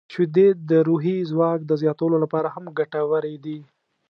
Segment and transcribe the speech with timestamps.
[0.13, 3.59] •شیدې د روحي ځواک زیاتولو لپاره هم ګټورې دي.